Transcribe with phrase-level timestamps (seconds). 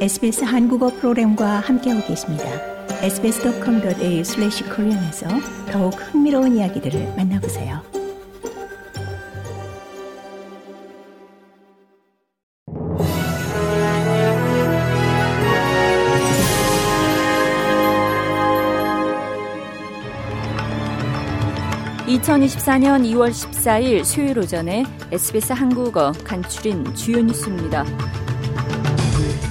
[0.00, 2.44] SBS 한국어 프로그램과 함께하고 계십니다.
[3.02, 5.28] sbs.com.au/korean에서
[5.70, 7.82] 더욱 흥미로운 이야기들을 만나보세요.
[22.06, 27.84] (2024년 2월 14일) 수요일 오전에 SBS 한국어 간추린 주요 뉴스입니다.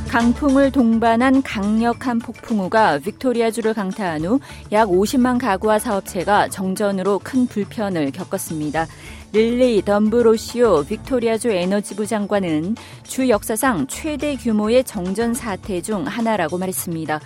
[0.09, 4.39] 강풍을 동반한 강력한 폭풍우가 빅토리아주를 강타한 후
[4.71, 8.87] 약 50만 가구와 사업체가 정전으로 큰 불편을 겪었습니다.
[9.33, 17.19] 릴리 덤브로시오 빅토리아주 에너지부 장관은 주 역사상 최대 규모의 정전 사태 중 하나라고 말했습니다.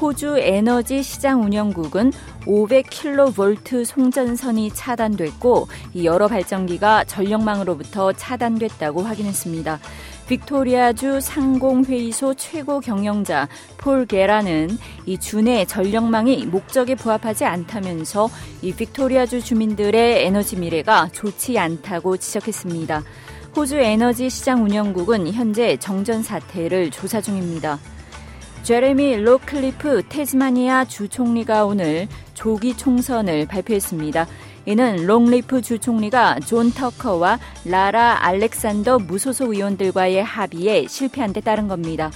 [0.00, 2.12] 호주 에너지 시장 운영국은
[2.46, 5.68] 500kV 송전선이 차단됐고
[6.02, 9.78] 여러 발전기가 전력망으로부터 차단됐다고 확인했습니다.
[10.30, 18.28] 빅토리아주 상공회의소 최고 경영자 폴 게라는 이 주내 전력망이 목적에 부합하지 않다면서
[18.62, 23.02] 이 빅토리아주 주민들의 에너지 미래가 좋지 않다고 지적했습니다.
[23.56, 27.80] 호주 에너지 시장 운영국은 현재 정전 사태를 조사 중입니다.
[28.62, 34.26] 제레미 로클리프 테즈마니아 주 총리가 오늘 조기 총선을 발표했습니다.
[34.66, 42.10] 이는 로클리프 주 총리가 존 터커와 라라 알렉산더 무소속 의원들과의 합의에 실패한 데 따른 겁니다.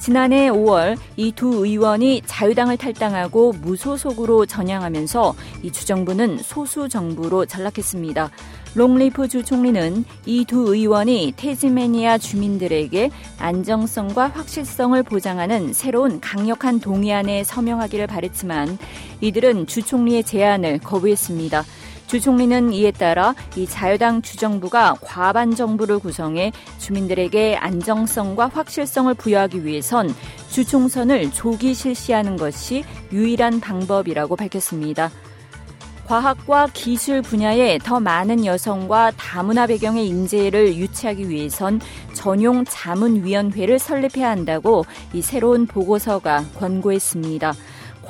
[0.00, 8.30] 지난해 5월 이 두 의원이 자유당을 탈당하고 무소속으로 전향하면서 이 주정부는 소수 정부로 전락했습니다.
[8.74, 18.06] 로클리프 주 총리는 이 두 의원이 테즈메니아 주민들에게 안정성과 확실성을 보장하는 새로운 강력한 동의안에 서명하기를
[18.06, 18.78] 바랬지만
[19.20, 21.64] 이들은 주 총리의 제안을 거부했습니다.
[22.10, 30.12] 주 총리는 이에 따라 이 자유당 주정부가 과반 정부를 구성해 주민들에게 안정성과 확실성을 부여하기 위해선
[30.48, 35.12] 주총선을 조기 실시하는 것이 유일한 방법이라고 밝혔습니다.
[36.08, 41.80] 과학과 기술 분야에 더 많은 여성과 다문화 배경의 인재를 유치하기 위해선
[42.12, 47.52] 전용 자문위원회를 설립해야 한다고 이 새로운 보고서가 권고했습니다.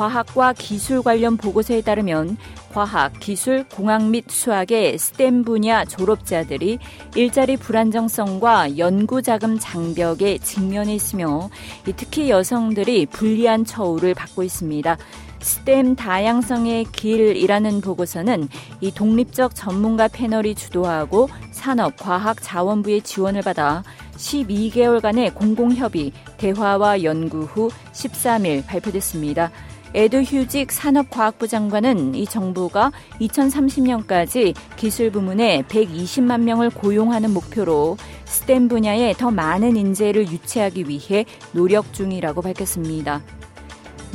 [0.01, 2.39] 과학과 기술 관련 보고서에 따르면
[2.73, 6.79] 과학, 기술, 공학 및 수학의 스템 분야 졸업자들이
[7.17, 11.51] 일자리 불안정성과 연구 자금 장벽에 직면해 있으며
[11.97, 14.97] 특히 여성들이 불리한 처우를 받고 있습니다.
[15.41, 18.49] 스템 다양성의 길이라는 보고서는
[18.81, 23.83] 이 독립적 전문가 패널이 주도하고 산업 과학 자원부의 지원을 받아
[24.17, 29.51] 12개월간의 공공협의, 대화와 연구 후 13일 발표됐습니다.
[29.93, 39.15] 에드 휴직 산업과학부 장관은 이 정부가 2030년까지 기술 부문에 120만 명을 고용하는 목표로 스템 분야에
[39.15, 43.21] 더 많은 인재를 유치하기 위해 노력 중이라고 밝혔습니다.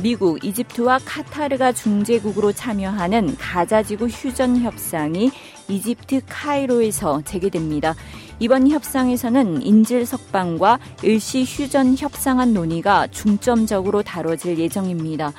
[0.02, 5.30] 미국, 이집트와 카타르가 중재국으로 참여하는 가자지구 휴전 협상이
[5.68, 7.94] 이집트 카이로에서 재개됩니다.
[8.38, 15.32] 이번 협상에서는 인질 석방과 일시 휴전 협상안 논의가 중점적으로 다뤄질 예정입니다.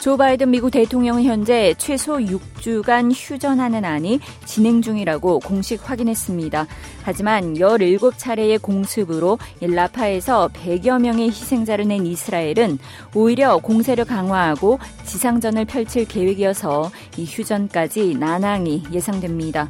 [0.00, 6.66] 조 바이든 미국 대통령은 현재 최소 6주간 휴전하는 안이 진행 중이라고 공식 확인했습니다.
[7.02, 12.78] 하지만 17차례의 공습으로 라파에서 100여 명의 희생자를 낸 이스라엘은
[13.14, 19.68] 오히려 공세를 강화하고 지상전을 펼칠 계획이어서 이 휴전까지 난항이 예상됩니다.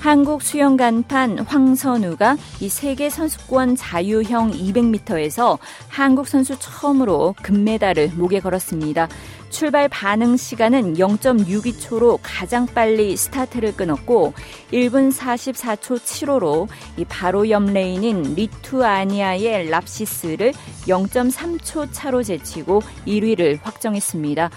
[0.00, 9.08] 한국 수영 간판 황선우가 이 세계 선수권 자유형 200m에서 한국 선수 처음으로 금메달을 목에 걸었습니다.
[9.50, 14.32] 출발 반응 시간은 0.62초로 가장 빨리 스타트를 끊었고
[14.72, 16.66] 1분 44초 7호로
[16.96, 20.54] 이 바로 옆 레인인 리투아니아의 랍시스를
[20.86, 24.50] 0.3초 차로 제치고 1위를 확정했습니다.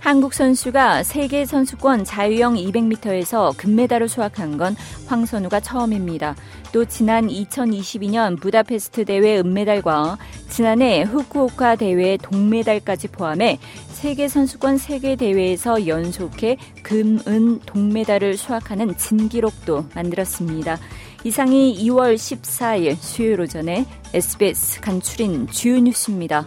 [0.00, 4.76] 한국 선수가 세계 선수권 자유형 200m에서 금메달을 수확한 건
[5.06, 6.36] 황선우가 처음입니다.
[6.72, 10.18] 또 지난 2022년 부다페스트 대회 은메달과
[10.48, 13.58] 지난해 후쿠오카 대회 동메달까지 포함해
[13.88, 20.78] 세계 선수권 세계 대회에서 연속해 금, 은, 동메달을 수확하는 진기록도 만들었습니다.
[21.24, 23.84] 이상이 2월 14일 수요일 오전에
[24.14, 26.46] SBS 간추린 주요 뉴스입니다.